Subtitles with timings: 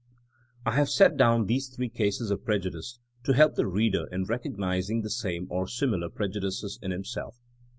[0.65, 4.23] I have set down these three cases of preju dice to help the reader in
[4.23, 7.37] recognizing the same or similar prejudices in himself.